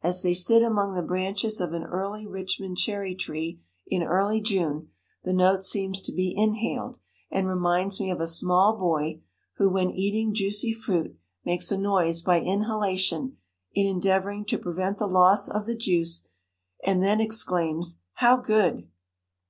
[0.00, 4.88] As they sit among the branches of an early Richmond cherry tree in early June,
[5.22, 6.96] the note seems to be inhaled,
[7.30, 9.20] and reminds me of a small boy
[9.58, 13.36] who, when eating juicy fruit, makes a noise by inhalation
[13.74, 16.26] in endeavoring to prevent the loss of the juice
[16.82, 18.88] and then exclaims, 'How good!'